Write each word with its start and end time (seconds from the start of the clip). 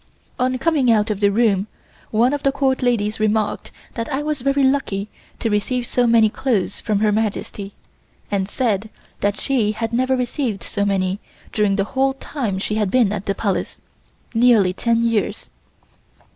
On 0.39 0.57
coming 0.57 0.89
out 0.91 1.11
of 1.11 1.19
the 1.19 1.29
room, 1.31 1.67
one 2.09 2.33
of 2.33 2.41
the 2.41 2.51
Court 2.51 2.81
ladies 2.81 3.19
remarked 3.19 3.69
that 3.93 4.11
I 4.11 4.23
was 4.23 4.41
very 4.41 4.63
lucky 4.63 5.09
to 5.37 5.51
receive 5.51 5.85
so 5.85 6.07
many 6.07 6.27
clothes 6.27 6.79
from 6.81 7.01
Her 7.01 7.11
Majesty 7.11 7.73
and 8.31 8.49
said 8.49 8.89
that 9.19 9.37
she 9.39 9.73
had 9.73 9.93
never 9.93 10.15
received 10.15 10.63
so 10.63 10.85
many 10.85 11.19
during 11.53 11.75
the 11.75 11.83
whole 11.93 12.15
time 12.15 12.57
she 12.57 12.73
had 12.77 12.89
been 12.89 13.13
at 13.13 13.27
the 13.27 13.35
Palace 13.35 13.79
nearly 14.33 14.73
ten 14.73 15.03
years. 15.03 15.51